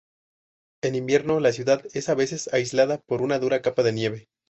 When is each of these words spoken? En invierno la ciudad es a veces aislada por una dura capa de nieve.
En 0.81 0.95
invierno 0.95 1.39
la 1.39 1.51
ciudad 1.53 1.83
es 1.93 2.09
a 2.09 2.15
veces 2.15 2.51
aislada 2.53 2.97
por 3.05 3.21
una 3.21 3.37
dura 3.37 3.61
capa 3.61 3.83
de 3.83 3.93
nieve. 3.93 4.29